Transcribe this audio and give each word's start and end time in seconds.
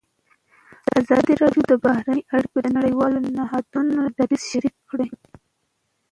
ازادي 0.99 1.33
راډیو 1.41 1.63
د 1.67 1.73
بهرنۍ 1.85 2.21
اړیکې 2.35 2.59
د 2.63 2.67
نړیوالو 2.77 3.19
نهادونو 3.37 4.01
دریځ 4.17 4.41
شریک 4.51 4.75
کړی. 4.89 5.07